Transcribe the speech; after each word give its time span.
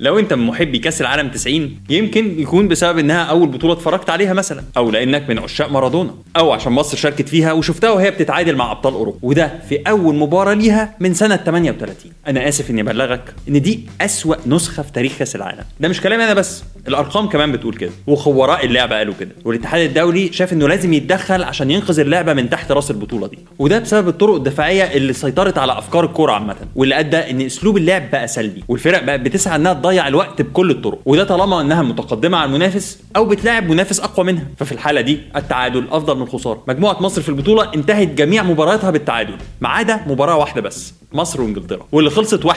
لو 0.00 0.18
انت 0.18 0.32
من 0.34 0.46
محبي 0.46 0.78
كاس 0.78 1.00
العالم 1.00 1.28
90 1.28 1.76
يمكن 1.90 2.40
يكون 2.40 2.68
بسبب 2.68 2.98
انها 2.98 3.22
اول 3.24 3.48
بطولة 3.48 3.72
اتفرجت 3.72 4.10
عليها 4.10 4.32
مثلا 4.32 4.62
أو 4.76 4.90
لأنك 4.90 5.28
من 5.30 5.38
عشاق 5.38 5.70
مارادونا 5.70 6.14
أو 6.36 6.52
عشان 6.52 6.72
مصر 6.72 6.96
شاركت 6.96 7.28
فيها 7.28 7.52
وشفتها 7.52 7.90
وهي 7.90 8.10
بتتعادل 8.10 8.56
مع 8.56 8.72
أبطال 8.72 8.92
أوروبا. 8.94 9.18
وده 9.22 9.52
في 9.68 9.76
أول 9.88 10.14
مباراة 10.14 10.54
ليها 10.54 10.94
من 11.00 11.14
سنة 11.14 11.36
38 11.36 12.12
أنا 12.26 12.48
آسف 12.48 12.70
إني 12.70 12.80
أبلغك 12.80 13.34
إن 13.48 13.62
دي 13.62 13.80
أسوأ 14.00 14.36
نسخة 14.46 14.82
في 14.82 14.92
تاريخ 14.92 15.18
كاس 15.18 15.36
العالم. 15.36 15.64
ده 15.80 15.88
مش 15.88 16.00
كلامي 16.00 16.24
أنا 16.24 16.34
بس 16.34 16.64
الأرقام 16.88 17.28
كمان 17.28 17.52
بتقول 17.52 17.74
كده 17.76 17.90
وخبراء 18.06 18.64
اللعبه 18.66 18.96
قالوا 18.96 19.14
كده. 19.20 19.30
والاتحاد 19.44 19.80
الدولي 19.80 20.32
شاف 20.32 20.52
إنه 20.52 20.68
لازم 20.68 20.92
يتدخل 20.92 21.42
عشان 21.42 21.70
ينقذ 21.70 22.00
اللعبة 22.00 22.32
من 22.32 22.50
تحت 22.50 22.72
رأس 22.72 22.90
البطولة 22.90 23.26
دي. 23.26 23.38
وده 23.58 23.78
بسبب 23.78 24.08
الطرق 24.08 24.34
الدفاعية 24.34 24.82
اللي 24.96 25.12
سيطرت 25.12 25.58
على 25.58 25.78
أفكار 25.78 26.04
الكورة 26.04 26.32
عامة 26.32 26.56
واللي 26.74 26.98
أدى 27.00 27.16
إن 27.16 27.40
أسلوب 27.40 27.76
اللعب 27.76 28.10
بقى 28.10 28.28
سلبي 28.28 28.64
والفرق 28.68 29.02
بقت 29.04 29.20
بتسعى 29.20 29.56
إنها 29.56 29.72
تضيع 29.84 30.08
الوقت 30.08 30.42
بكل 30.42 30.70
الطرق 30.70 30.98
وده 31.06 31.24
طالما 31.24 31.60
إنها 31.60 31.82
متقدمة 31.82 32.38
على 32.38 32.48
المنافس 32.48 32.98
أو 33.16 33.24
بتلاعب 33.24 33.70
منافس 33.70 34.00
أقوى 34.00 34.26
منها. 34.26 34.44
ففي 34.56 34.72
الحالة 34.72 35.00
دي 35.00 35.20
التعادل 35.36 35.86
أفضل 35.90 36.16
من 36.16 36.22
الخسارة. 36.22 36.62
مجموعة 36.68 37.02
مصر 37.02 37.22
في 37.22 37.28
البطولة 37.28 37.74
انتهت 37.74 38.08
جميع 38.08 38.42
مبارياتها 38.42 38.90
بالتعادل 38.90 39.34
ما 39.60 39.68
عدا 39.68 40.00
مباراة 40.06 40.36
واحدة 40.36 40.60
بس. 40.60 40.94
مصر 41.14 41.40
وانجلترا 41.40 41.86
واللي 41.92 42.10
خلصت 42.10 42.46
1-0 42.46 42.52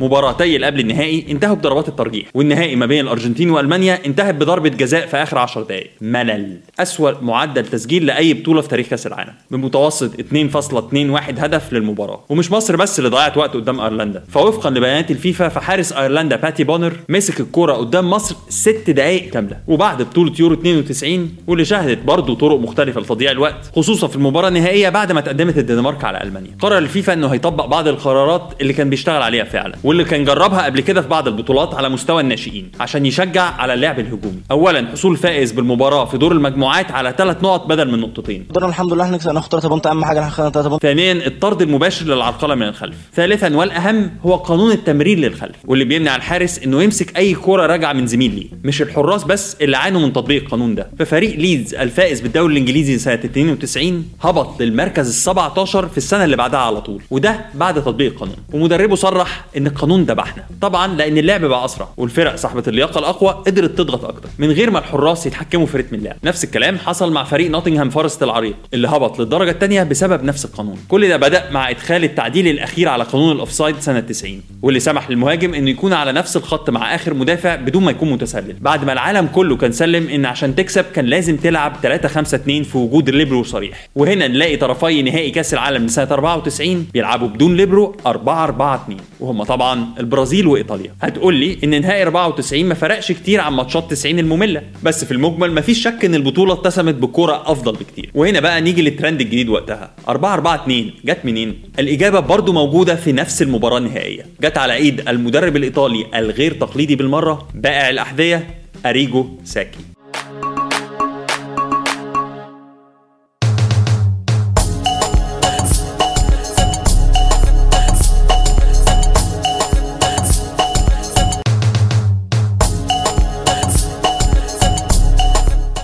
مباراتي 0.00 0.56
اللي 0.56 0.66
قبل 0.66 0.80
النهائي 0.80 1.26
انتهوا 1.30 1.54
بضربات 1.54 1.88
الترجيح 1.88 2.28
والنهائي 2.34 2.76
ما 2.76 2.86
بين 2.86 3.00
الأرجنتين 3.00 3.50
وألمانيا 3.50 4.06
انتهت 4.06 4.34
بضربة 4.34 4.68
جزاء 4.68 5.06
في 5.06 5.16
آخر 5.16 5.38
10 5.38 5.62
دقائق 5.62 5.90
ملل. 6.00 6.60
أسوأ 6.80 7.20
معدل 7.20 7.66
تسجيل 7.66 8.06
لأي 8.06 8.34
بطولة 8.34 8.60
في 8.60 8.68
تاريخ 8.68 8.86
كأس 8.86 9.06
العالم. 9.06 9.32
بمتوسط 9.50 10.20
2.21 10.20 11.38
هدف 11.38 11.72
للمباراة. 11.72 12.24
ومش 12.28 12.50
مصر 12.50 12.76
بس 12.76 12.98
اللي 12.98 13.10
ضيعت 13.10 13.36
وقت 13.36 13.54
قدام 13.54 13.80
أيرلندا. 13.80 14.24
فوفقا 14.28 14.70
لبيانات 14.70 15.10
الفيفا 15.10 15.48
فحارس 15.48 15.92
أيرلندا 15.92 16.36
باتي 16.36 16.64
بونر 16.64 16.92
مسك 17.08 17.40
الكرة 17.40 17.72
قدام 17.72 18.10
مصر 18.10 18.36
ست 18.48 18.90
دقائق 18.90 19.30
كاملة. 19.30 19.56
وبعد 19.68 20.02
بطولة 20.02 20.32
يورو 20.38 20.54
92 20.54 21.36
واللي 21.46 21.64
شهدت 21.64 22.02
برضه 22.02 22.34
طرق 22.34 22.58
مختلفة 22.58 23.00
لتضييع 23.00 23.30
الوقت 23.30 23.70
خصوصا 23.76 24.06
في 24.06 24.16
المباراة 24.16 24.48
النهائية 24.48 24.88
بعد 24.88 25.12
ما 25.12 25.20
تقدمت 25.20 25.58
الدنمارك 25.58 26.04
على 26.04 26.22
ألمانيا. 26.22 26.50
قرر 26.60 26.78
الفيفا 26.78 27.12
إنه 27.12 27.28
هيطبق 27.28 27.66
بعض 27.66 27.88
القرارات 27.92 28.52
اللي 28.60 28.72
كان 28.72 28.90
بيشتغل 28.90 29.22
عليها 29.22 29.44
فعلا 29.44 29.74
واللي 29.84 30.04
كان 30.04 30.24
جربها 30.24 30.64
قبل 30.64 30.80
كده 30.80 31.02
في 31.02 31.08
بعض 31.08 31.28
البطولات 31.28 31.74
على 31.74 31.88
مستوى 31.88 32.22
الناشئين 32.22 32.70
عشان 32.80 33.06
يشجع 33.06 33.42
على 33.42 33.74
اللعب 33.74 34.00
الهجومي. 34.00 34.40
اولا 34.50 34.86
حصول 34.92 35.16
فائز 35.16 35.52
بالمباراة 35.52 36.04
في 36.04 36.18
دور 36.18 36.32
المجموعات 36.32 36.90
على 36.90 37.14
ثلاث 37.18 37.42
نقط 37.42 37.66
بدل 37.66 37.90
من 37.90 38.00
نقطتين. 38.00 38.46
قدرنا 38.50 38.68
الحمد 38.68 38.92
لله 38.92 39.10
نكسب 39.10 39.30
ناخد 39.30 39.50
3 39.50 39.68
point 39.68 39.86
أهم 39.86 40.04
حاجة 40.04 40.20
ناخد 40.20 40.52
3 40.52 40.68
point. 40.68 40.82
ثانيا 40.82 41.12
الطرد 41.26 41.62
المباشر 41.62 42.06
للعرقلة 42.06 42.54
من 42.54 42.62
الخلف. 42.68 42.96
ثالثا 43.14 43.56
والأهم 43.56 44.10
هو 44.26 44.36
قانون 44.36 44.72
التمرير 44.72 45.18
للخلف 45.18 45.56
واللي 45.64 45.84
بيمنع 45.84 46.16
الحارس 46.16 46.58
إنه 46.58 46.82
يمسك 46.82 47.16
أي 47.16 47.34
كورة 47.34 47.66
راجعة 47.66 47.92
من 47.92 48.06
زميل 48.06 48.34
ليه. 48.34 48.46
مش 48.64 48.82
الحراس 48.82 49.24
بس 49.24 49.56
اللي 49.60 49.76
عانوا 49.76 50.00
من 50.00 50.12
تطبيق 50.12 50.42
القانون 50.42 50.74
ده. 50.74 50.90
ففريق 50.98 51.36
ليدز 51.36 51.74
الفائز 51.74 52.20
بالدوري 52.20 52.52
الإنجليزي 52.52 52.98
سنة 52.98 53.14
92 53.14 54.04
هبط 54.22 54.62
للمركز 54.62 55.08
ال 55.08 55.14
17 55.14 55.88
في 55.88 55.98
السنة 55.98 56.24
اللي 56.24 56.36
بعدها 56.36 56.60
على 56.60 56.80
طول. 56.80 57.02
وده 57.10 57.40
بعد 57.54 57.71
تطبيق 57.80 58.12
القانون 58.12 58.36
ومدربه 58.52 58.94
صرح 58.96 59.44
إن 59.56 59.66
القانون 59.66 60.02
ذبحنا. 60.02 60.44
طبعا 60.60 60.86
لأن 60.86 61.18
اللعب 61.18 61.44
بقى 61.44 61.64
أسرع. 61.64 61.88
والفرق 61.96 62.36
صاحبة 62.36 62.62
اللياقة 62.68 62.98
الأقوى 62.98 63.30
قدرت 63.46 63.78
تضغط 63.78 64.04
أكتر. 64.04 64.28
من 64.38 64.50
غير 64.50 64.70
ما 64.70 64.78
الحراس 64.78 65.26
يتحكموا 65.26 65.66
في 65.66 65.78
رتم 65.78 65.94
اللعب. 65.96 66.16
نفس 66.24 66.44
الكلام 66.44 66.78
حصل 66.78 67.12
مع 67.12 67.24
فريق 67.24 67.50
نوتنغهام 67.50 67.90
فورست 67.90 68.22
العريق 68.22 68.56
اللي 68.74 68.88
هبط 68.88 69.18
للدرجة 69.18 69.50
الثانية 69.50 69.82
بسبب 69.82 70.24
نفس 70.24 70.44
القانون. 70.44 70.76
كل 70.88 71.08
ده 71.08 71.16
بدأ 71.16 71.50
مع 71.50 71.70
إدخال 71.70 72.04
التعديل 72.04 72.48
الأخير 72.48 72.88
على 72.88 73.04
قانون 73.04 73.32
ال 73.32 73.38
offside 73.38 73.78
سنة 73.80 74.00
90 74.00 74.42
واللي 74.62 74.80
سمح 74.80 75.10
للمهاجم 75.10 75.54
إنه 75.54 75.70
يكون 75.70 75.92
على 75.92 76.12
نفس 76.12 76.36
الخط 76.36 76.70
مع 76.70 76.94
آخر 76.94 77.14
مدافع 77.14 77.54
بدون 77.54 77.84
ما 77.84 77.90
يكون 77.90 78.10
متسلل. 78.12 78.56
بعد 78.60 78.84
ما 78.84 78.92
العالم 78.92 79.26
كله 79.26 79.56
كان 79.56 79.72
سلم 79.72 80.08
إن 80.08 80.26
عشان 80.26 80.54
تكسب 80.54 80.84
كان 80.94 81.04
لازم 81.04 81.36
تلعب 81.36 81.76
3 81.82 82.08
5 82.08 82.36
2 82.36 82.62
في 82.62 82.78
وجود 82.78 83.08
الليبرو 83.08 83.44
صريح. 83.44 83.88
وهنا 83.96 84.28
نلاقي 84.28 84.56
طرفي 84.56 85.02
نهائي 85.02 85.30
كأس 85.30 85.54
العالم 85.54 85.86
لسنة 85.86 86.08
94 86.10 86.86
بيلعبوا 86.94 87.28
بدون 87.28 87.56
ليبرو 87.62 87.96
4 88.06 88.44
4 88.44 88.74
2 88.84 88.98
وهم 89.20 89.42
طبعا 89.42 89.86
البرازيل 90.00 90.46
وإيطاليا. 90.46 90.94
هتقول 91.02 91.34
لي 91.34 91.58
إن 91.64 91.80
نهائي 91.80 92.02
94 92.02 92.64
ما 92.64 92.74
فرقش 92.74 93.12
كتير 93.12 93.40
عن 93.40 93.52
ماتشات 93.52 93.90
90 93.90 94.18
المملة. 94.18 94.62
بس 94.82 95.04
في 95.04 95.12
المجمل 95.12 95.54
مفيش 95.54 95.82
شك 95.82 96.04
إن 96.04 96.14
البطولة 96.14 96.52
اتسمت 96.54 96.94
بكوره 96.94 97.42
أفضل 97.46 97.72
بكتير. 97.72 98.10
وهنا 98.14 98.40
بقى 98.40 98.60
نيجي 98.60 98.82
للترند 98.82 99.20
الجديد 99.20 99.48
وقتها. 99.48 99.90
4 100.08 100.34
4 100.34 100.54
2 100.54 100.90
جت 101.04 101.18
منين؟ 101.24 101.62
الإجابة 101.78 102.20
برضو 102.20 102.52
موجودة 102.52 102.94
في 102.94 103.12
نفس 103.12 103.42
المباراة 103.42 103.78
النهائية. 103.78 104.26
جت 104.40 104.58
على 104.58 104.74
إيد 104.74 105.08
المدرب 105.08 105.56
الإيطالي 105.56 106.06
الغير 106.14 106.52
تقليدي 106.54 106.96
بالمرة 106.96 107.48
بائع 107.54 107.90
الأحذية 107.90 108.46
أريجو 108.86 109.26
ساكي. 109.44 109.78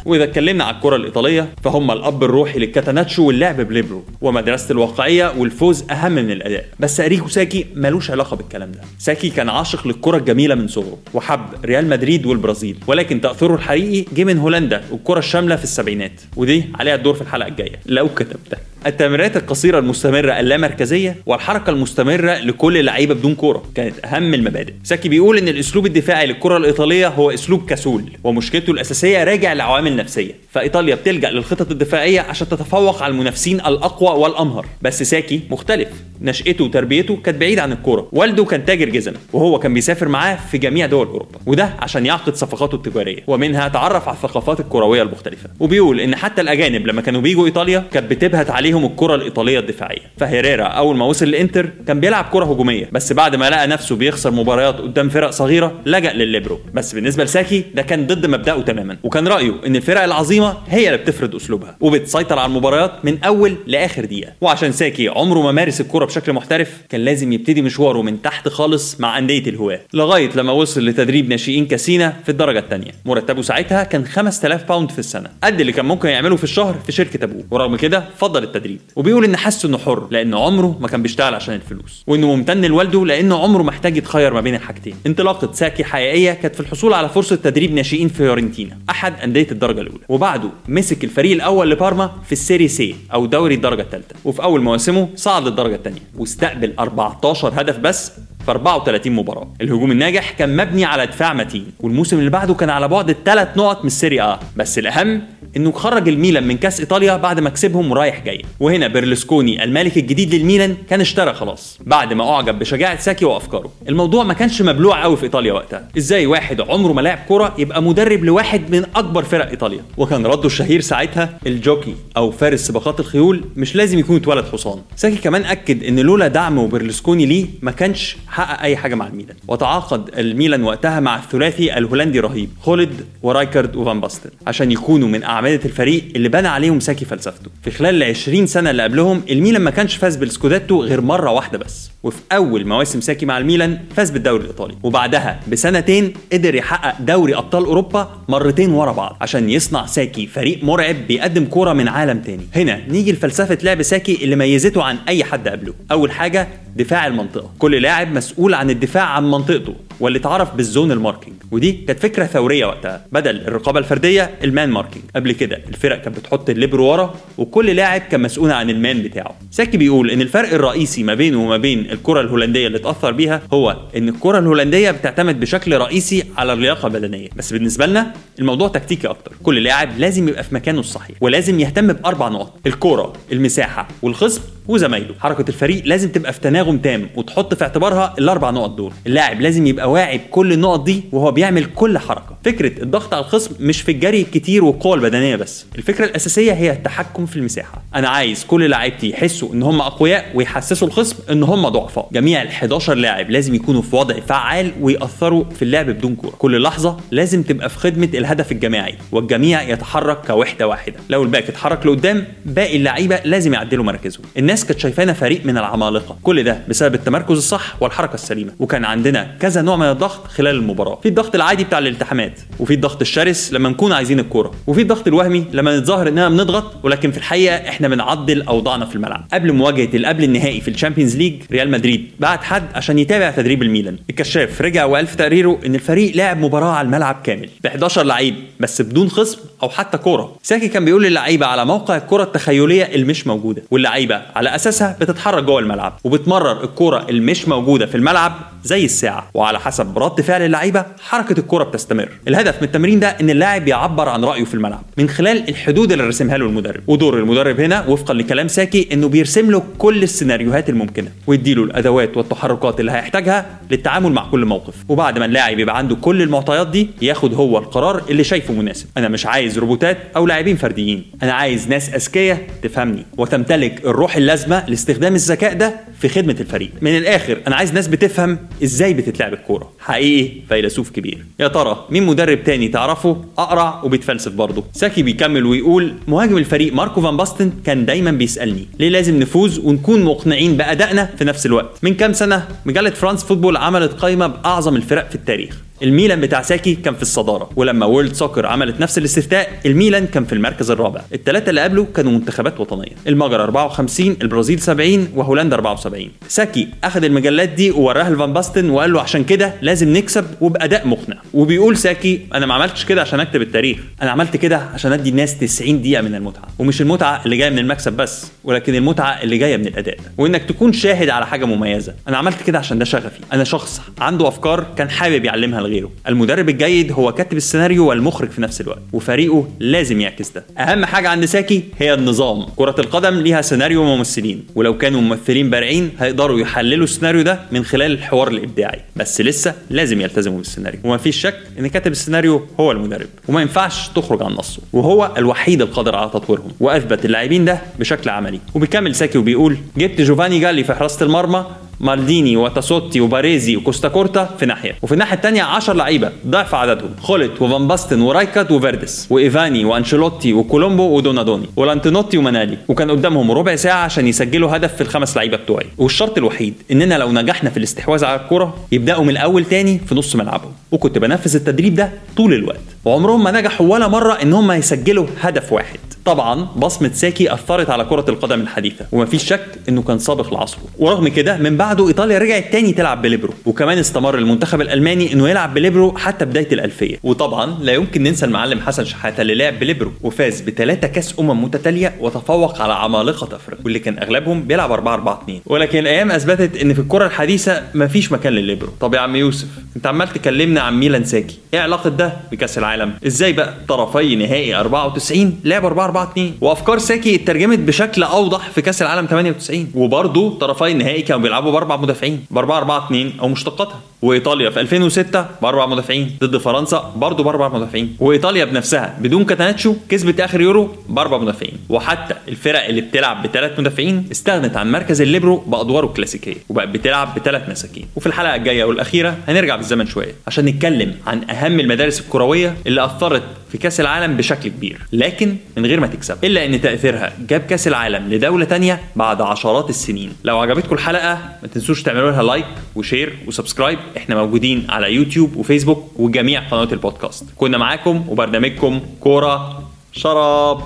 وإذا 0.09 0.25
اتكلمنا 0.25 0.65
على 0.65 0.77
الكرة 0.77 0.97
الإيطالية 0.97 1.49
فهم 1.65 1.91
الأب 1.91 2.25
الروحي 2.25 2.59
لل 2.59 2.70
catenaccio 2.70 3.27
واللعب 3.27 3.61
بليبرو. 3.61 4.05
ومدرسة 4.21 4.73
الواقعية 4.73 5.33
والفوز 5.39 5.85
أهم 5.91 6.13
من 6.13 6.31
الأداء. 6.31 6.65
بس 6.81 7.01
أريكو 7.01 7.29
ساكي 7.29 7.67
ملوش 7.75 8.11
علاقة 8.11 8.37
بالكلام 8.37 8.73
ده. 8.73 8.81
ساكي 8.99 9.31
كان 9.31 9.49
عاشق 9.49 9.87
للكرة 9.87 10.17
الجميلة 10.17 10.55
من 10.55 10.69
صغره 10.69 10.99
وحب 11.15 11.41
ريال 11.65 11.89
مدريد 11.89 12.27
والبرازيل. 12.27 12.77
ولكن 12.87 13.21
تاثره 13.21 13.55
الحقيقي 13.55 14.05
جه 14.15 14.25
من 14.25 14.39
هولندا 14.39 14.83
والكرة 14.91 15.19
الشاملة 15.19 15.57
في 15.57 15.65
السبعينات. 15.65 16.21
ودي 16.37 16.65
عليها 16.75 16.95
الدور 16.95 17.15
في 17.15 17.23
الحلقة 17.23 17.49
الجاية. 17.49 17.81
لو 17.87 18.09
كتبتها. 18.09 18.59
التمريرات 18.87 19.37
القصيرة 19.37 19.79
المستمرة 19.79 20.41
اللامركزية 20.41 21.17
والحركة 21.27 21.71
المستمرة 21.71 22.39
لكل 22.39 22.85
لعيبة 22.85 23.15
بدون 23.15 23.35
كورة 23.35 23.63
كانت 23.75 23.95
أهم 24.05 24.35
المبادئ. 24.35 24.73
ساكي 24.85 25.09
بيقول 25.09 25.39
إن 25.39 25.49
الأسلوب 25.49 25.87
الدفاعي 25.87 26.27
للكرة 26.27 26.57
الإيطالية 26.57 27.09
هو 27.09 27.31
أسلوب 27.31 27.71
كسول 27.71 28.05
ومشكلته 28.25 28.71
الأساسية 28.71 29.25
راجع 29.25 29.53
لعوامل 29.53 29.97
نفسية، 29.97 30.33
فإيطاليا 30.51 30.95
بتلجأ 30.95 31.31
للخطط 31.31 31.71
الدفاعية 31.71 32.21
عشان 32.21 32.49
تتفوق 32.49 33.03
على 33.03 33.11
المنافسين 33.11 33.61
الأقوى 33.61 34.21
والأمهر، 34.21 34.67
بس 34.83 35.03
ساكي 35.03 35.41
مختلف، 35.51 35.89
نشأته 36.23 36.65
وتربيته 36.65 37.17
كانت 37.17 37.41
بعيد 37.41 37.59
عن 37.59 37.73
الكورة، 37.73 38.09
والده 38.13 38.45
كان 38.45 38.65
تاجر 38.65 38.89
جزم 38.89 39.13
وهو 39.33 39.59
كان 39.59 39.75
بيسافر 39.75 40.09
معاه 40.09 40.39
في 40.51 40.59
جميع 40.59 40.87
دول 40.87 41.07
أوروبا، 41.07 41.39
وده 41.47 41.71
عشان 41.79 42.07
يعقد 42.07 42.35
صفقاته 42.35 42.75
التجارية، 42.75 43.23
ومنها 43.27 43.69
تعرف 43.69 44.09
على 44.09 44.17
الثقافات 44.17 44.61
الكروية 44.61 45.03
المختلفة، 45.03 45.51
وبيقول 45.61 46.01
إن 46.01 46.17
حتى 46.17 46.41
الأجانب 46.41 46.87
لما 46.87 47.03
كانوا 47.03 47.21
بيجوا 47.21 47.47
إيطاليا 47.47 47.85
كانت 47.93 48.11
بتبهت 48.11 48.51
عليهم 48.69 48.85
الكرة 48.85 49.15
الإيطالية 49.15 49.59
الدفاعية، 49.59 50.01
فهيريرا 50.19 50.65
أول 50.65 50.97
ما 50.97 51.05
وصل 51.05 51.31
لإنتر 51.31 51.71
كان 51.87 52.01
بيلعب 52.01 52.25
كرة 52.33 52.45
هجومية، 52.45 52.89
بس 52.93 53.13
بعد 53.13 53.37
ما 53.37 53.51
لقى 53.51 53.67
نفسه 53.67 53.97
بيخسر 53.97 54.31
مباريات 54.31 54.79
قدام 54.79 55.09
فرق 55.09 55.31
صغيرة 55.31 55.81
لجأ 55.87 56.13
للليبرو، 56.13 56.61
بس 56.75 56.95
بالنسبة 56.95 57.25
لساكي 57.25 57.65
ده 57.75 57.83
كان 57.83 58.07
ضد 58.07 58.27
مبدأه 58.27 58.61
تماما، 58.61 58.97
وكان 59.03 59.29
رأيه 59.29 59.55
إن 59.67 59.77
الفرق 59.77 60.03
العظيمة 60.03 60.57
هي 60.69 60.87
اللي 60.87 60.99
بتفرض 60.99 61.35
أسلوبها، 61.35 61.77
وبتسيطر 61.81 62.39
على 62.39 62.49
المباريات 62.51 63.05
من 63.05 63.25
أول 63.25 63.57
لآخر 63.67 64.05
دقيقة، 64.05 64.33
وعشان 64.41 64.73
ساكي 64.73 65.09
عمره 65.09 65.41
ما 65.41 65.53
مارس 65.53 65.81
الكرة 65.81 66.05
بشكل 66.05 66.33
محترف، 66.33 66.73
كان 66.89 67.01
لازم 67.01 67.33
يبتدي 67.33 67.63
مشواره 67.63 68.03
من 68.03 68.23
تحت 68.23 68.49
خالص 68.49 69.01
مع 69.01 69.19
أندية 69.19 69.51
الهواة، 69.51 69.81
لغاية 69.95 70.31
لما 70.35 70.53
وصل 70.53 70.85
لتدريب 70.85 71.29
ناشئين 71.29 71.67
كاسينا 71.67 72.17
في 72.25 72.29
الدرجة 72.29 72.59
الثانية، 72.59 72.91
مرتبه 73.05 73.43
ساعتها 73.43 73.85
كان 73.85 74.05
5000 74.05 74.69
pound 74.69 74.91
في 74.91 74.99
السنة، 74.99 75.31
قد 75.45 75.61
اللي 75.61 75.73
كان 75.73 75.85
ممكن 75.85 76.09
يعمله 76.09 76.37
في 76.37 76.45
الشهر 76.45 76.75
في 76.87 76.93
شركة 76.93 77.25
أبوه، 77.25 77.45
ورغم 77.51 77.77
كده 77.77 78.05
فضل 78.19 78.43
التدريب، 78.43 78.58
وبيقول 78.97 79.25
إن 79.25 79.37
حس 79.37 79.65
إنه 79.65 79.79
حر 79.79 80.07
لأن 80.11 80.35
عمره 80.35 80.79
ما 80.81 80.89
كان 80.89 81.03
بيشتغل 81.03 81.35
عشان 81.35 81.55
الفلوس، 81.55 82.05
وإنه 82.07 82.37
ممتن 82.37 82.65
لوالده 82.65 83.07
لأنه 83.07 83.43
عمره 83.43 83.63
محتاج 83.63 83.97
يتخير 83.97 84.35
ما 84.35 84.41
بين 84.41 84.55
الحاجتين. 84.55 84.95
انطلاقة 85.07 85.53
ساكي 85.53 85.85
حقيقية 85.85 86.33
كانت 86.33 86.55
في 86.55 86.61
الحصول 86.61 86.93
على 86.93 87.09
فرصة 87.09 87.37
تدريب 87.37 87.75
ناشئين 87.75 88.09
في 88.09 88.15
فيورنتينا، 88.15 88.79
أحد 88.91 89.21
أندية 89.21 89.47
الدرجة 89.51 89.81
الأولى، 89.81 90.05
وبعده 90.09 90.51
مسك 90.69 91.05
الفريق 91.05 91.33
الأول 91.33 91.71
لبارما 91.71 92.13
في 92.27 92.33
ال 92.33 92.39
Serie 92.39 92.69
C 92.69 92.97
أو 93.15 93.27
دوري 93.27 93.55
الدرجة 93.55 93.83
الثالثة، 93.83 94.15
وفي 94.25 94.43
أول 94.43 94.61
مواسمه 94.61 95.09
صعد 95.17 95.47
للدرجة 95.47 95.75
الثانية، 95.75 96.01
واستقبل 96.17 96.75
14 96.79 97.53
هدف 97.61 97.79
بس 97.79 98.13
في 98.45 98.51
34 98.51 99.13
مباراة. 99.13 99.49
الهجوم 99.61 99.93
الناجح 99.93 100.31
كان 100.31 100.57
مبني 100.57 100.85
على 100.85 101.07
دفاع 101.07 101.35
متين 101.35 101.67
والموسم 101.81 102.19
اللي 102.19 102.31
بعده 102.31 102.55
كان 102.55 102.71
على 102.71 102.89
بعد 102.89 103.11
ثلاث 103.11 103.57
نقط 103.57 103.81
من 103.81 103.87
ال 103.87 103.94
Serie 103.94 104.31
A 104.31 104.39
بس 104.57 104.79
الأهم 104.79 105.23
إنه 105.57 105.73
خرج 105.73 106.09
الميلان 106.09 106.47
من 106.49 106.57
كأس 106.57 106.81
إيطاليا 106.81 107.17
بعد 107.17 107.41
ما 107.41 107.51
كسبهم 107.51 107.93
رايح 107.93 108.25
جاي. 108.25 108.43
وهنا 108.61 108.87
بيرلسكوني 108.87 109.65
المالك 109.65 109.97
الجديد 109.97 110.35
للميلان 110.35 110.77
كان 110.91 111.01
اشترى 111.01 111.35
خلاص 111.35 111.79
بعد 111.87 112.13
ما 112.13 112.31
أعجب 112.31 112.59
بشجاعة 112.59 113.01
ساكي 113.01 113.25
وأفكاره. 113.25 113.73
الموضوع 113.89 114.25
ما 114.25 114.35
كانش 114.35 114.63
مبلوع 114.63 115.03
قوي 115.03 115.17
في 115.17 115.23
إيطاليا 115.23 115.53
وقتها. 115.53 115.89
إزاي 115.99 116.27
واحد 116.27 116.61
عمره 116.61 116.93
ما 116.93 117.01
لعب 117.01 117.19
كوره 117.29 117.55
يبقى 117.59 117.83
مدرب 117.83 118.25
لواحد 118.25 118.71
من 118.71 118.85
أكبر 118.97 119.23
فرق 119.25 119.49
إيطاليا؟ 119.51 119.81
وكان 119.97 120.27
رده 120.27 120.47
الشهير 120.47 120.81
ساعتها 120.81 121.39
الجوكي 121.47 121.95
أو 122.17 122.31
فارس 122.31 122.61
سباقات 122.67 123.01
الخيول 123.01 123.45
مش 123.57 123.77
لازم 123.77 123.99
يكون 123.99 124.17
اتولد 124.17 124.45
حصان. 124.53 124.79
ساكي 124.97 125.17
كمان 125.17 125.45
أكد 125.45 125.85
إن 125.85 126.01
لولا 126.01 126.29
دعم 126.29 126.67
بيرلسكوني 126.67 127.27
ليه 127.27 127.47
ما 127.63 127.71
كانش 127.71 128.17
حقق 128.29 128.61
أي 128.63 128.77
حاجة 128.77 128.95
مع 128.95 129.07
الميلان. 129.07 129.37
وتعاقد 129.49 130.11
الميلان 130.19 130.63
وقتها 130.65 131.01
مع 131.01 131.17
الثلاثي 131.17 131.79
الهولندي 131.79 132.21
رهيب 132.21 132.51
خوليت 132.63 133.05
ورايكارد 133.23 133.77
وفان 133.77 134.01
باستن 134.01 134.31
عشان 134.47 134.73
يكونوا 134.73 135.09
من 135.09 135.25
اعمده 135.39 135.61
الفريق 135.65 136.05
اللي 136.17 136.29
بنى 136.29 136.49
عليهم 136.49 136.81
ساكي 136.81 137.05
فلسفته. 137.05 137.51
في 137.63 137.71
خلال 137.71 138.03
ال 138.03 138.09
20 138.11 138.47
سنة 138.47 138.71
اللي 138.71 138.83
قبلهم 138.83 139.23
الميلان 139.31 139.63
ما 139.63 139.71
كانش 139.71 139.97
فاز 139.97 140.17
بال 140.17 140.30
scudetto 140.30 140.83
غير 140.83 141.01
مرة 141.01 141.31
واحدة 141.31 141.59
بس. 141.59 141.91
وفي 142.03 142.19
أول 142.33 142.67
مواسم 142.67 143.01
ساكي 143.01 143.27
مع 143.27 143.39
الميلان 143.39 143.79
فاز 143.97 144.11
بالدوري 144.11 144.43
الإيطالي. 144.43 144.75
وبعدها 144.83 145.41
بسنتين 145.49 146.13
قدر 146.33 146.55
يحقق 146.55 147.03
دوري 147.03 147.37
أبطال 147.37 147.65
أوروبا 147.65 148.11
مرتين 148.29 148.71
ورا 148.71 148.93
بعض 148.93 149.17
عشان 149.21 149.51
يصنع 149.51 149.87
ساكي 149.87 150.27
فريق 150.27 150.65
مرعب 150.65 150.97
بيقدم 151.09 151.45
كورة 151.45 151.73
من 151.73 151.89
عالم 151.89 152.19
تاني. 152.19 152.47
هنا 152.55 152.89
نيجي 152.89 153.13
لفلسفة 153.13 153.59
لعب 153.63 153.83
ساكي 153.83 154.25
اللي 154.25 154.37
ميزته 154.37 154.83
عن 154.83 154.97
أي 155.09 155.25
حد 155.25 155.49
قبله. 155.49 155.75
أول 155.93 156.13
حاجة 156.13 156.49
دفاع 156.77 157.07
المنطقة. 157.07 157.51
كل 157.59 157.83
لاعب 157.83 158.13
مسؤول 158.13 158.55
عن 158.55 158.71
الدفاع 158.71 159.05
عن 159.05 159.31
منطقته 159.31 159.75
واللي 160.01 160.19
اتعرف 160.19 160.55
بال 160.55 160.67
zone 160.67 160.93
ال 160.93 160.98
marking. 160.98 161.37
ودي 161.51 161.73
كانت 161.73 162.01
فكرة 162.01 162.25
ثورية 162.25 162.67
وقتها 162.67 163.07
بدل 163.13 163.37
الرقابة 163.37 163.79
الفردية 163.79 164.31
ال 164.45 164.51
man 164.51 164.71
marking. 164.71 165.05
قبل 165.17 165.33
كده 165.33 165.61
الفرق 165.69 166.03
كانت 166.03 166.19
بتحط 166.19 166.51
الليبرو 166.51 166.87
ورا 166.87 167.15
وكل 167.39 167.67
لاعب 167.77 168.01
كان 168.01 168.21
مسؤول 168.23 168.51
عن 168.53 168.71
ال 168.71 168.79
man 168.79 169.03
بتاعه. 169.03 169.37
ساكي 169.51 169.77
بيقول 169.77 170.11
إن 170.11 170.21
الفرق 170.21 170.53
الرئيسي 170.55 171.03
ما 171.03 171.15
بينه 171.15 171.45
وما 171.45 171.57
بين 171.57 171.91
الكرة 171.91 172.21
الهولندية 172.21 172.67
اللي 172.67 172.79
اتأثر 172.79 173.13
بيها 173.13 173.43
هو 173.53 173.77
إن 173.97 174.09
الكرة 174.09 174.39
الهولندية 174.39 174.91
بتعتمد 174.91 175.41
بشكل 175.41 175.79
رئيسي 175.79 176.25
على 176.37 176.53
اللياقة 176.53 176.87
البدنية. 176.87 177.29
بس 177.37 177.53
بالنسبة 177.53 177.87
لنا 177.87 178.13
الموضوع 178.39 178.69
تكتيكي 178.69 179.09
أكتر. 179.09 179.33
كل 179.43 179.63
لاعب 179.63 179.99
لازم 179.99 180.29
يبقى 180.29 180.45
في 180.45 180.55
مكانه 180.55 180.81
الصحيح 180.81 181.17
ولازم 181.21 181.61
يهتم 181.61 181.87
بأربع 181.93 182.29
نقط 182.29 182.53
الكرة 182.67 183.13
المساحة 183.33 183.89
والخصم 184.03 184.41
وزمايله. 184.69 185.15
حركة 185.21 185.45
الفريق 185.49 185.83
لازم 185.85 186.09
تبقى 186.09 186.33
في 186.33 186.41
تناغم 186.41 186.79
تام 186.79 187.09
وتحط 187.17 187.55
في 187.55 187.63
اعتبارها 187.65 188.15
الأربع 188.19 188.51
نقط 188.51 188.71
دول. 188.71 188.93
اللاعب 189.07 189.41
لازم 189.41 189.67
يبقى 189.67 189.91
واعي 189.91 190.19
بكل 190.19 190.53
النقط 190.53 190.85
دي 190.85 191.03
وهو 191.13 191.31
بيعمل 191.39 191.65
كل 191.65 191.99
حركة. 191.99 192.37
فكرة 192.45 192.83
الضغط 192.83 193.15
على 193.15 193.25
الخصم 193.25 193.55
مش 193.61 193.81
في 193.81 193.91
الجري 193.93 194.21
الكتير 194.21 194.65
والقوه 194.65 194.95
البدنية 194.95 195.37
بس. 195.37 195.67
الفكرة 195.77 196.05
الأساسية 196.05 196.53
هي 196.53 196.71
التحكم 196.73 197.27
في 197.27 197.37
المساحة. 197.37 197.83
أنا 197.95 198.09
عايز 198.09 198.45
كل 198.45 198.71
لاعيبتي 198.71 199.11
يحسوا 199.11 199.55
إن 199.55 199.63
هم 199.63 199.81
أقوياء 199.81 200.31
ويحسسوا 200.35 200.89
الخصم 200.89 201.17
إن 201.31 201.43
هم 201.43 201.69
ضعفاء. 201.69 202.09
جميع 202.13 202.43
ال 202.43 202.49
11 202.49 202.95
لاعب 202.95 203.31
لازم 203.31 203.55
يكونوا 203.55 203.83
في 203.83 203.97
وضع 203.97 204.21
فعال 204.21 204.73
ويأثروا 204.81 205.45
في 205.45 205.63
اللعب 205.63 205.91
بدون 205.91 206.17
كورة. 206.17 206.35
كل 206.39 206.63
لحظة 206.63 206.97
لازم 207.11 207.43
تبقى 207.43 207.69
في 207.69 207.79
خدمة 207.79 208.09
الهدف 208.15 208.53
الجماعي 208.53 208.95
والجميع 209.13 209.63
يتحرك 209.63 210.27
كوحدة 210.27 210.67
واحدة. 210.67 210.97
لو 211.11 211.23
الباك 211.23 211.49
اتحرك 211.49 211.87
لقدام 211.87 212.25
باقي 212.47 212.77
اللعيبة 212.77 213.21
لازم 213.25 213.55
يعدلوا 213.55 213.85
مراكزهم. 213.85 214.23
الناس 214.39 214.65
كانت 214.65 214.81
شايفانا 214.81 215.13
فريق 215.13 215.47
من 215.47 215.59
العمالقة. 215.59 216.17
كل 216.23 216.43
ده 216.45 216.59
بسبب 216.69 216.95
التمركز 216.95 217.37
الصح 217.37 217.77
والحركة 217.83 218.15
السليمة. 218.15 218.53
وكان 218.61 218.85
عندنا 218.85 219.37
كذا 219.41 219.63
نوع 219.63 219.77
من 219.77 219.87
الضغط 219.87 220.27
خلال 220.27 220.55
المباراة. 220.55 220.99
في 221.03 221.09
الضغط 221.09 221.28
العادي 221.35 221.65
بتاع 221.65 221.79
الالتحامات 221.79 222.41
وفي 222.61 222.75
الضغط 222.75 223.01
الشرس 223.01 223.53
لما 223.53 223.69
نكون 223.69 223.93
عايزين 223.93 224.21
الكورة 224.21 224.53
وفي 224.67 224.81
الضغط 224.83 225.07
الوهمي 225.07 225.45
لما 225.53 225.79
نتظاهر 225.79 226.09
إننا 226.09 226.29
بنضغط 226.29 226.85
ولكن 226.85 227.11
في 227.11 227.19
الحقيقة 227.19 227.57
إحنا 227.57 227.89
بنعدل 227.89 228.43
أوضاعنا 228.43 228.87
في 228.87 228.95
الملعب. 228.97 229.25
قبل 229.33 229.53
مواجهة 229.53 229.89
اللي 229.95 230.09
قبل 230.09 230.25
النهائي 230.25 230.61
في 230.61 230.69
ال 230.69 230.73
Champions 230.73 231.17
League 231.17 231.35
ريال 231.53 231.71
مدريد 231.71 232.11
بعت 232.21 232.43
حد 232.45 232.63
عشان 232.75 232.99
يتابع 232.99 233.31
تدريب 233.31 233.63
الميلان. 233.63 233.97
الكشاف 234.11 234.61
رجع 234.61 234.85
وقال 234.85 235.07
في 235.07 235.17
تقريره 235.17 235.59
إن 235.67 235.75
الفريق 235.75 236.17
لعب 236.17 236.39
مباراة 236.41 236.73
على 236.73 236.87
الملعب 236.87 237.21
كامل 237.25 237.49
ب 237.65 237.67
11 237.67 238.03
لعيب 238.03 238.35
بس 238.61 238.83
بدون 238.83 239.09
خصم 239.11 239.39
أو 239.63 239.69
حتى 239.69 239.99
كورة. 239.99 240.37
ساكي 240.43 240.69
كان 240.69 240.85
بيقول 240.85 241.03
للعيبة 241.03 241.47
على 241.47 241.65
موقع 241.65 241.97
الكرة 241.97 242.23
التخيلية 242.23 242.85
اللي 242.85 243.07
مش 243.07 243.27
موجودة 243.27 243.63
واللعيبة 243.71 244.23
على 244.37 244.55
أساسها 244.55 244.97
بتتحرك 245.01 245.45
جوه 245.45 245.61
الملعب 245.61 245.99
وبتمرر 246.05 246.65
الكره 246.65 247.07
اللي 247.09 247.21
مش 247.21 247.49
موجودة 247.49 247.87
في 247.87 247.95
الملعب 247.95 248.33
زي 248.65 248.85
الساعة. 248.85 249.31
وعلى 249.35 249.61
حسب 249.61 249.99
رد 249.99 250.21
فعل 250.21 250.43
اللعيبة 250.43 250.85
حركة 251.01 251.41
الكرة 251.41 251.65
بتستمر. 251.65 252.09
الهدف 252.29 252.57
من 252.57 252.65
التمرين 252.65 253.01
ده 253.01 253.09
إن 253.09 253.31
اللاعب 253.31 253.69
يعبر 253.69 254.09
عن 254.09 254.25
رأيه 254.25 254.45
في 254.45 254.55
الملعب. 254.55 254.83
من 254.97 255.09
خلال 255.09 255.49
الحدود 255.49 255.93
اللي 255.93 256.07
رسمها 256.07 256.39
له 256.39 256.47
المدرب. 256.47 256.81
ودور 256.87 257.19
المدرب 257.19 257.61
هنا 257.61 257.87
وفقا 257.87 258.15
لكلام 258.15 258.49
ساكي 258.49 258.89
إنه 258.93 259.09
بيرسم 259.09 259.51
له 259.51 259.63
كل 259.79 260.03
السيناريوهات 260.03 260.69
الممكنة. 260.69 261.09
ويديله 261.27 261.65
الأدوات 261.65 262.17
والتحركات 262.17 262.81
اللي 262.81 262.93
هيحتاجها 262.93 263.47
للتعامل 263.71 264.13
مع 264.13 264.31
كل 264.31 264.45
موقف. 264.45 264.75
وبعد 264.89 265.19
ما 265.19 265.25
اللاعب 265.25 265.59
يبقى 265.59 265.79
عنده 265.79 265.97
كل 265.97 266.23
المعطيات 266.23 266.69
دي 266.69 266.91
ياخد 267.03 267.35
هو 267.35 267.59
القرار 267.59 268.03
اللي 268.11 268.25
شايفه 268.25 268.55
مناسب. 268.55 268.87
أنا 268.97 269.09
مش 269.09 269.27
عايز 269.27 269.59
روبوتات 269.59 269.99
أو 270.17 270.27
لاعبين 270.27 270.57
فرديين. 270.57 271.05
أنا 271.23 271.33
عايز 271.33 271.69
ناس 271.69 271.95
أذكياء 271.95 272.39
تفهمني. 272.63 273.07
وتمتلك 273.17 273.85
الروح 273.85 274.17
اللازمة 274.17 274.65
لاستخدام 274.69 275.15
الذكاء 275.15 275.55
ده 275.55 275.75
في 276.01 276.09
خدمة 276.09 276.37
الفريق. 276.41 276.71
من 276.81 276.97
الآخر 276.97 277.39
أنا 277.47 277.57
عايز 277.57 277.73
ناس 277.73 277.89
بتفهم 277.89 278.39
إزاي 278.65 278.95
بتتلعب 278.95 279.33
الكورة. 279.33 279.73
حقيقي 279.81 280.33
فيلسوف 280.49 280.91
كبير. 280.91 281.25
يا 281.41 281.49
ترى 281.49 281.87
مين 281.91 282.07
مدرب 282.07 282.45
تاني 282.45 282.69
تعرفه؟ 282.69 283.25
أقرع 283.39 283.83
وبيتفلسف 283.85 284.33
برضه. 284.33 284.65
ساكي 284.73 285.03
بيكمل 285.03 285.47
ويقول 285.47 285.95
مهاجم 286.09 286.37
الفريق 286.37 286.73
ماركو 286.73 287.01
فان 287.01 287.17
باستن 287.17 287.53
كان 287.65 287.87
دايما 287.87 288.11
بيسألني 288.11 288.67
ليه 288.79 288.89
لازم 288.89 289.19
نفوز 289.19 289.59
ونكون 289.59 290.05
مقنعين 290.05 290.57
بأدائنا 290.57 291.05
في 291.19 291.25
نفس 291.25 291.47
الوقت؟ 291.47 291.79
من 291.83 291.95
كام 291.95 292.13
سنة 292.13 292.49
مجلة 292.67 292.91
France 292.91 293.25
Football 293.25 293.57
عملت 293.57 293.93
قائمه 293.93 294.27
بأعظم 294.27 294.77
الفرق 294.77 295.09
في 295.09 295.15
التاريخ. 295.15 295.57
الميلان 295.83 296.21
بتاع 296.21 296.43
ساكي 296.43 296.75
كان 296.75 296.95
في 296.95 297.03
الصدارة 297.03 297.51
ولما 297.57 297.87
World 297.87 298.13
Soccer 298.13 298.47
عملت 298.47 298.81
نفس 298.81 298.99
الاستفتاء 298.99 299.51
الميلان 299.67 300.07
كان 300.07 300.25
في 300.25 300.33
المركز 300.33 300.71
الرابع. 300.71 301.01
الثلاثه 301.15 301.51
اللي 301.51 301.61
قبله 301.61 301.87
كانوا 301.97 302.13
منتخبات 302.13 302.61
وطنية. 302.61 302.93
المجر 303.09 303.43
54 303.43 304.17
البرازيل 304.23 304.61
70 304.61 305.09
وهولندا 305.15 305.55
74 305.57 306.09
ساكي 306.29 306.69
أخذ 306.85 307.05
المجلات 307.05 307.49
دي 307.49 307.71
ووراها 307.71 308.11
لفان 308.11 308.33
باستن 308.33 308.71
وقال 308.71 308.93
له 308.93 309.01
عشان 309.01 309.25
كده 309.25 309.55
لازم 309.63 309.93
نكسب 309.93 310.25
وباداء 310.41 310.87
مقنع. 310.89 311.17
وبيقول 311.35 311.77
ساكي 311.77 312.21
أنا 312.35 312.47
ما 312.47 312.55
عملتش 312.55 312.85
كده 312.85 313.01
عشان 313.01 313.21
أكتب 313.21 313.43
التاريخ 313.43 313.79
أنا 314.03 314.11
عملت 314.11 314.37
كده 314.37 314.57
عشان 314.57 314.93
أدي 314.93 315.11
الناس 315.11 315.39
90 315.39 315.81
دقيقة 315.81 316.03
من 316.03 316.15
المتعة. 316.15 316.49
ومش 316.59 316.81
المتعة 316.83 317.25
اللي 317.25 317.37
جاية 317.37 317.51
من 317.51 317.59
المكسب 317.59 317.93
بس 317.93 318.27
ولكن 318.45 318.75
المتعة 318.75 319.23
اللي 319.23 319.39
جاية 319.39 319.57
من 319.57 319.67
الأداء 319.67 319.97
وإنك 320.19 320.45
تكون 320.45 320.73
شاهد 320.73 321.09
على 321.09 321.27
حاجة 321.27 321.45
مميزة 321.45 321.95
أنا 322.09 322.17
عملت 322.17 322.43
كده 322.43 322.59
عشان 322.59 322.79
ده 322.79 322.85
شغفي. 322.85 323.21
أنا 323.33 323.45
شخص 323.45 323.81
عنده 324.01 324.29
أفكار 324.29 324.67
كان 324.77 324.91
حابب 324.91 325.25
يعلمها 325.25 325.61
لغيره 325.69 325.91
المدرب 326.09 326.49
الجيد 326.49 326.93
هو 326.93 327.13
كاتب 327.13 327.37
السيناريو 327.37 327.89
والمخرج 327.89 328.31
في 328.31 328.41
نفس 328.41 328.61
الوقت 328.61 328.83
وفريقه 328.93 329.49
لازم 329.61 330.01
يعكس 330.01 330.31
ده. 330.31 330.45
أهم 330.59 330.85
حاجة 330.85 331.09
عند 331.09 331.25
ساكي 331.25 331.63
هي 331.79 331.95
النظام. 331.95 332.47
كرة 332.57 332.75
القدم 332.79 333.15
ليها 333.15 333.43
سيناريو 333.43 333.83
وممثلين 333.83 334.45
ولو 334.55 334.79
كانوا 334.79 335.01
ممثلين 335.01 335.51
بارعين 335.51 335.91
هيقدروا 335.99 336.41
يحللوا 336.41 336.85
السيناريو 336.85 337.23
ده 337.23 337.41
من 337.53 337.65
خلال 337.65 337.93
الحوار 337.93 338.29
الإبداعي. 338.29 338.81
بس 338.97 339.21
لسه 339.21 339.55
لازم 339.71 340.01
يلتزموا 340.01 340.39
بالسيناريو. 340.39 340.81
وما 340.85 340.97
فيش 340.97 341.17
شك 341.21 341.37
إن 341.59 341.67
كاتب 341.67 341.93
السيناريو 341.93 342.47
هو 342.61 342.73
المدرب 342.73 343.09
وما 343.29 343.41
ينفعش 343.41 343.89
تخرج 343.89 344.23
عن 344.23 344.33
نصه. 344.33 344.61
وهو 344.73 345.13
الوحيد 345.17 345.63
القادر 345.63 345.97
على 345.97 346.11
تطويرهم 346.11 346.51
وأثبت 346.61 347.05
اللاعبين 347.05 347.45
ده 347.45 347.61
بشكل 347.79 348.11
عملي. 348.11 348.41
وبيكمل 348.55 348.95
ساكي 348.95 349.19
وبيقول 349.19 349.57
جبت 349.77 350.01
جوفاني 350.01 350.41
جالي 350.41 350.65
في 350.65 350.75
حراسة 350.75 351.07
المرمى 351.07 351.47
مالديني 351.81 352.37
وتاسوتي 352.37 353.01
وباريزي 353.01 353.57
وكوستا 353.57 353.89
كورتا 353.89 354.25
في 354.39 354.47
ناحية. 354.47 354.77
وفي 354.83 354.93
الناحية 354.93 355.17
الثانية 355.17 355.43
10 355.43 355.75
لعيبة. 355.75 356.13
ضعف 356.27 356.55
عددهم. 356.55 356.91
خوليت 357.01 357.43
وفان 357.43 357.69
باستن 357.69 358.01
ورايكارد 358.01 358.51
وفيرديس 358.51 359.07
وإيفاني 359.11 359.65
وأنشيلوتي 359.65 360.33
وكولومبو 360.33 360.97
ودونادوني. 360.97 361.47
ولانتينيوتي 361.57 362.19
ومناري 362.19 362.59
وكان 362.69 362.91
قدامهم 362.91 363.31
ربع 363.31 363.57
ساعة 363.57 363.85
عشان 363.85 364.07
يسجلوا 364.07 364.57
هدف 364.57 364.75
في 364.75 364.81
الخمس 364.81 365.17
لعيبة 365.17 365.37
بتوعي. 365.37 365.67
والشرط 365.79 366.19
الوحيد 366.19 366.55
إننا 366.73 366.95
لو 366.95 367.13
نجحنا 367.13 367.51
في 367.51 367.57
الاستحواذ 367.57 368.05
على 368.05 368.21
الكرة 368.21 368.57
يبدأوا 368.73 369.05
من 369.05 369.11
الأول 369.11 369.45
تاني 369.45 369.79
في 369.79 369.95
نص 369.95 370.17
ملعبهم. 370.17 370.53
وكنت 370.73 370.99
بنفذ 370.99 371.37
التدريب 371.37 371.75
ده 371.75 371.91
طول 372.17 372.35
الوقت. 372.35 372.61
وعمرهم 372.85 373.25
ما 373.25 373.31
نجحوا 373.31 373.67
ولا 373.67 373.89
مرة 373.89 374.13
ان 374.13 374.33
هم 374.33 374.53
يسجلوا 374.53 375.07
هدف 375.21 375.53
واحد. 375.53 375.79
طبعا 376.09 376.49
بصمة 376.57 376.91
ساكي 376.93 377.33
أثرت 377.33 377.71
على 377.71 377.85
كرة 377.85 378.05
القدم 378.09 378.41
الحديثة 378.41 378.87
ومفيش 378.93 379.25
شك 379.25 379.45
إنه 379.69 379.83
كان 379.83 379.99
سابق 379.99 380.35
لعصره. 380.35 380.61
ورغم 380.79 381.09
كده 381.09 381.37
من 381.37 381.57
بعده 381.57 381.89
إيطاليا 381.89 382.19
رجعت 382.19 382.53
تاني 382.53 382.73
تلعب 382.73 383.03
بليبرو 383.03 383.35
وكمان 383.47 383.79
استمر 383.79 384.19
المنتخب 384.19 384.61
الألماني 384.61 385.13
إنه 385.13 385.29
يلعب 385.29 385.55
بليبرو 385.55 385.97
حتى 385.99 386.25
بداية 386.25 386.53
الألفية. 386.53 386.99
وطبعا 387.03 387.59
لا 387.61 387.73
يمكن 387.73 388.03
ننسى 388.03 388.27
المعلم 388.27 388.61
حسن 388.61 388.85
شحاتة 388.85 389.21
اللي 389.21 389.35
لعب 389.35 389.59
بليبرو 389.59 389.93
وفاز 390.03 390.41
بثلاثة 390.41 390.89
كأس 390.89 391.15
أمم 391.21 391.45
متتالية 391.45 391.95
وتفوق 392.01 392.61
على 392.63 392.73
عمالقة 392.73 393.37
أفريقيا 393.37 393.65
واللي 393.65 393.79
كان 393.79 393.99
أغلبهم 393.99 394.43
بيلعب 394.43 394.73
4 394.73 394.95
4 394.95 395.21
2 395.23 395.41
ولكن 395.47 395.79
الأيام 395.79 396.11
أثبتت 396.11 396.57
إن 396.57 396.75
في 396.75 396.81
الكرة 396.81 397.07
الحديثة 397.07 397.63
مفيش 397.75 398.13
مكان 398.13 398.33
للليبرو. 398.33 398.69
طب 398.81 398.95
يا 398.95 399.01
عم 399.01 399.17
يوسف 399.17 399.49
أنت 399.77 399.87
عمال 399.87 400.09
تكلمنا 400.09 400.61
عن 400.61 400.75
ميلان 400.81 401.05
ساكي. 401.05 401.39
إيه 401.55 401.61
علاقة 401.61 401.91
ده 401.91 402.13
بكأس 402.33 402.59
العالم؟ 402.59 402.93
إزاي 403.07 403.33
بقى 403.33 403.55
طرفي 403.69 404.17
نهائي 404.17 404.55
94 404.55 405.41
لعب 405.45 405.65
4 405.65 405.87
4 405.99 406.13
2 406.13 406.33
وأفكار 406.41 406.79
ساكي 406.79 407.15
اترجمت 407.15 407.59
بشكل 407.59 408.03
أوضح 408.03 408.51
في 408.51 408.63
كأس 408.63 408.83
العالم 408.83 409.07
98 409.07 409.71
وبرضه 409.75 410.39
طرفي 410.39 410.73
النهائي 410.73 411.03
كانوا 411.03 411.23
بيلعبوا 411.23 411.53
بأربع 411.53 411.77
مدافعين 411.77 412.25
ب 412.31 412.39
4 412.39 412.59
4 412.59 412.87
2 412.87 413.13
أو 413.21 413.29
مشتقاتها 413.29 413.81
وإيطاليا 414.03 414.51
في 414.51 414.61
2006 414.61 415.27
بأربع 415.43 415.67
مدافعين 415.67 416.17
ضد 416.21 416.37
فرنسا 416.37 416.93
برضه 416.97 417.25
بأربع 417.25 417.49
مدافعين. 417.49 417.97
وإيطاليا 418.01 418.45
بنفسها 418.45 418.99
بدون 419.01 419.25
كاتاناتشو 419.25 419.75
كسبت 419.89 420.21
آخر 420.21 420.41
يورو 420.41 420.75
بأربع 420.89 421.19
مدافعين. 421.19 421.53
وحتى 421.69 422.15
الفرق 422.29 422.65
اللي 422.65 422.81
بتلعب 422.81 423.23
بثلاث 423.23 423.61
مدافعين 423.61 424.07
استغنت 424.13 424.57
عن 424.57 424.73
مركز 424.73 425.01
الليبرو 425.01 425.37
بأدواره 425.37 425.87
الكلاسيكية 425.87 426.35
وبقت 426.49 426.69
بتلعب 426.69 427.15
بثلاث 427.15 427.49
مساكين. 427.49 427.87
وفي 427.97 428.07
الحلقة 428.07 428.35
الجاية 428.35 428.65
والأخيرة 428.65 429.17
هنرجع 429.29 429.57
بالزمن 429.57 429.87
شوية 429.87 430.15
عشان 430.27 430.45
نتكلم 430.45 430.95
عن 431.07 431.31
أهم 431.31 431.61
المدارس 431.61 432.01
الكروية 432.01 432.57
اللي 432.67 432.85
أثرت 432.85 433.23
في 433.53 433.59
كأس 433.59 433.81
العالم 433.81 434.17
بشكل 434.17 434.49
كبير 434.49 434.81
لكن 434.93 435.37
من 435.57 435.67
غير 435.67 435.81
ما 435.81 435.87
تكسب. 435.87 436.25
إلا 436.25 436.45
إن 436.45 436.61
تأثيرها 436.61 437.13
جاب 437.29 437.41
كأس 437.41 437.69
العالم 437.69 438.13
لدولة 438.13 438.45
تانية 438.45 438.81
بعد 438.97 439.21
عشرات 439.21 439.71
السنين. 439.71 440.13
لو 440.25 440.39
عجبتكم 440.39 440.75
الحلقة 440.75 441.15
ما 441.43 441.49
تنسوش 441.49 441.83
تعملوا 441.83 442.11
لها 442.11 442.23
like 442.23 442.47
و 442.77 442.84
share 442.84 443.19
و 443.27 443.32
subscribe 443.32 443.79
إحنا 443.97 444.15
موجودين 444.15 444.67
على 444.69 444.95
يوتيوب 444.95 445.37
وفيسبوك 445.37 445.93
وجميع 445.97 446.41
قنوات 446.41 446.73
البودكاست. 446.73 447.25
كنا 447.37 447.59
معاكم 447.59 448.05
وبرنامجكم 448.09 448.81
كورة 449.01 449.63
شراب. 449.93 450.63